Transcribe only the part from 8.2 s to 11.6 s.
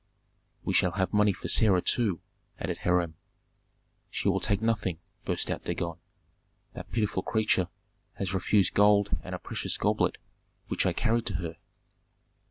refused gold and a precious goblet, which I carried to her."